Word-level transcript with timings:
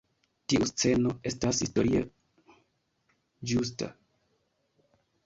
Tiu 0.51 0.63
sceno 0.69 1.11
estas 1.31 1.59
historie 1.65 2.01
ĝusta. 3.53 3.91